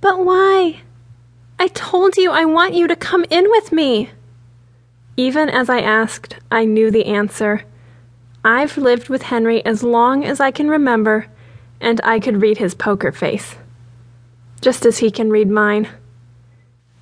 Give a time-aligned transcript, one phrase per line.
[0.00, 0.80] But why?
[1.58, 4.10] I told you I want you to come in with me.
[5.16, 7.64] Even as I asked, I knew the answer.
[8.42, 11.26] I've lived with Henry as long as I can remember,
[11.80, 13.56] and I could read his poker face.
[14.62, 15.88] Just as he can read mine.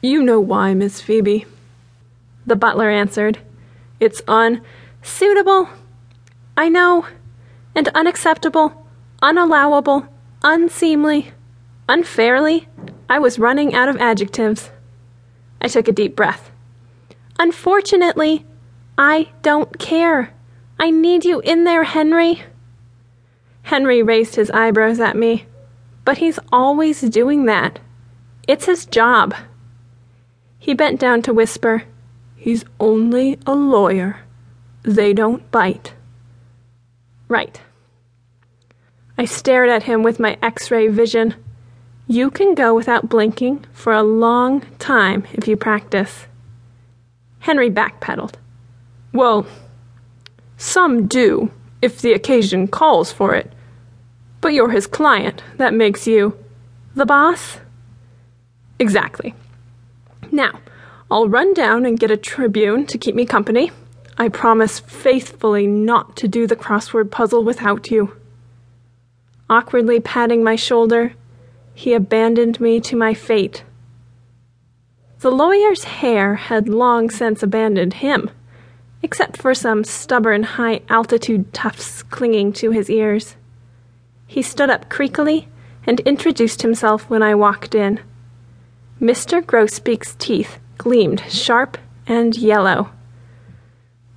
[0.00, 1.46] You know why, Miss Phoebe.
[2.46, 3.38] The butler answered.
[3.98, 5.68] It's unsuitable.
[6.56, 7.06] I know.
[7.74, 8.86] And unacceptable,
[9.20, 10.06] unallowable,
[10.42, 11.32] unseemly,
[11.88, 12.68] unfairly.
[13.14, 14.72] I was running out of adjectives.
[15.60, 16.50] I took a deep breath.
[17.38, 18.44] Unfortunately,
[18.98, 20.34] I don't care.
[20.80, 22.42] I need you in there, Henry.
[23.62, 25.46] Henry raised his eyebrows at me,
[26.04, 27.78] but he's always doing that.
[28.48, 29.32] It's his job.
[30.58, 31.84] He bent down to whisper,
[32.34, 34.22] He's only a lawyer.
[34.82, 35.94] They don't bite.
[37.28, 37.60] Right.
[39.16, 41.43] I stared at him with my x ray vision.
[42.06, 46.26] You can go without blinking for a long time if you practice.
[47.40, 48.34] Henry backpedaled.
[49.12, 49.46] Well,
[50.58, 53.50] some do, if the occasion calls for it.
[54.40, 55.42] But you're his client.
[55.56, 56.36] That makes you.
[56.94, 57.58] The boss?
[58.78, 59.34] Exactly.
[60.30, 60.60] Now,
[61.10, 63.70] I'll run down and get a tribune to keep me company.
[64.18, 68.16] I promise faithfully not to do the crossword puzzle without you.
[69.48, 71.14] Awkwardly patting my shoulder,
[71.74, 73.64] he abandoned me to my fate.
[75.20, 78.30] The lawyer's hair had long since abandoned him,
[79.02, 83.36] except for some stubborn high altitude tufts clinging to his ears.
[84.26, 85.46] He stood up creakily
[85.86, 88.00] and introduced himself when I walked in.
[89.00, 89.44] Mr.
[89.44, 92.90] Grosbeak's teeth gleamed sharp and yellow.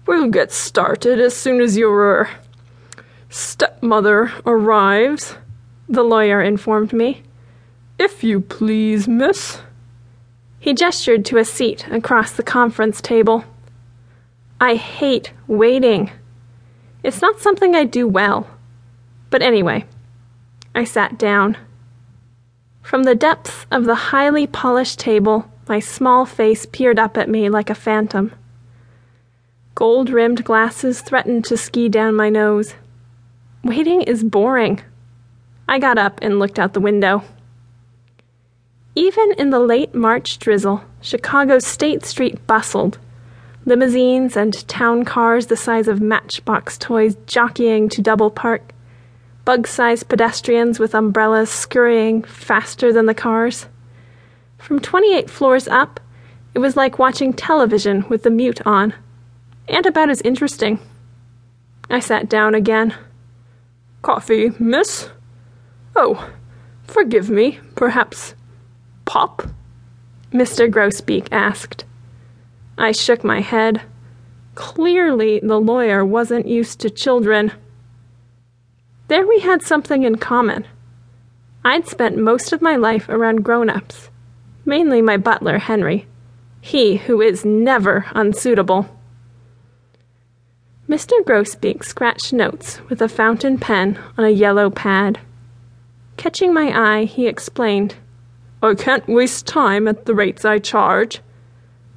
[0.05, 2.29] We'll get started as soon as your
[3.29, 5.35] stepmother arrives,
[5.89, 7.23] the lawyer informed me.
[7.99, 9.59] If you please, miss.
[10.59, 13.43] He gestured to a seat across the conference table.
[14.61, 16.11] I hate waiting.
[17.03, 18.47] It's not something I do well.
[19.29, 19.85] But anyway,
[20.75, 21.57] I sat down.
[22.83, 27.49] From the depths of the highly polished table, my small face peered up at me
[27.49, 28.31] like a phantom.
[29.73, 32.75] Gold rimmed glasses threatened to ski down my nose.
[33.63, 34.81] Waiting is boring.
[35.67, 37.23] I got up and looked out the window.
[38.97, 42.97] Even in the late March drizzle, Chicago's State Street bustled.
[43.63, 48.73] Limousines and town cars the size of matchbox toys jockeying to double park.
[49.45, 53.67] Bug sized pedestrians with umbrellas scurrying faster than the cars.
[54.57, 55.99] From 28 floors up,
[56.55, 58.95] it was like watching television with the mute on,
[59.67, 60.79] and about as interesting.
[61.87, 62.95] I sat down again.
[64.01, 65.11] Coffee, miss?
[65.95, 66.31] Oh,
[66.87, 68.33] forgive me, perhaps
[69.07, 69.41] pop?
[70.31, 70.69] Mr.
[70.69, 71.85] Grosbeak asked.
[72.77, 73.81] I shook my head.
[74.53, 77.51] Clearly, the lawyer wasn't used to children.
[79.07, 80.67] There we had something in common.
[81.65, 84.09] I'd spent most of my life around grown ups
[84.67, 86.05] mainly my butler, Henry,
[86.59, 88.85] he who is never unsuitable.
[90.87, 91.13] Mr.
[91.23, 95.19] Grosbeak scratched notes with a fountain pen on a yellow pad.
[96.17, 97.95] Catching my eye, he explained,
[98.61, 101.21] I can't waste time at the rates I charge.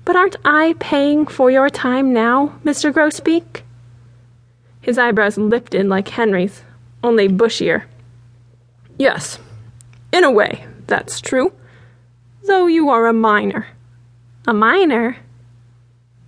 [0.04, 2.92] But aren't I paying for your time now, Mr.
[2.92, 3.62] Grosbeak?
[4.80, 6.62] His eyebrows lifted like Henry's,
[7.02, 7.84] only bushier.
[8.98, 9.38] Yes,
[10.12, 11.52] in a way, that's true
[12.50, 13.68] though you are a minor.
[14.46, 15.16] A minor?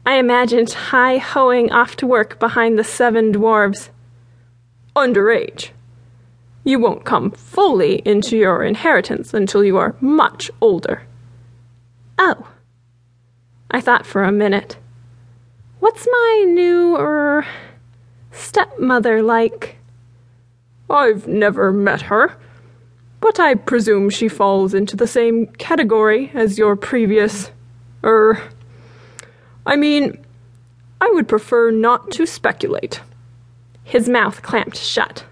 [0.07, 3.89] I imagined high hoeing off to work behind the seven dwarves.
[4.95, 5.71] Underage.
[6.65, 11.03] You won't come fully into your inheritance until you are much older.
[12.19, 12.49] Oh.
[13.71, 14.77] I thought for a minute.
[15.81, 17.47] What's my new, er,
[18.31, 19.77] stepmother like?
[20.89, 22.37] I've never met her
[23.23, 27.53] but I presume she falls into the same category as your previous.
[28.03, 28.43] Er.
[29.65, 30.23] I mean,
[31.01, 33.01] I would prefer not to speculate.
[33.85, 35.25] His mouth clamped shut.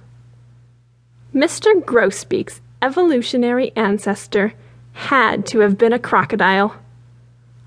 [1.35, 1.81] Mr.
[1.85, 4.53] Grosbeak's evolutionary ancestor
[4.93, 6.75] had to have been a crocodile.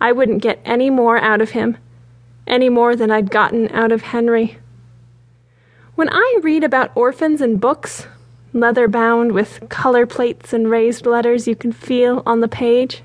[0.02, 1.78] I wouldn't get any more out of him,
[2.46, 4.58] any more than I'd gotten out of Henry.
[5.96, 8.06] When I read about orphans in books,
[8.52, 13.02] leather bound with color plates and raised letters you can feel on the page.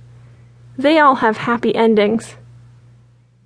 [0.77, 2.35] They all have happy endings.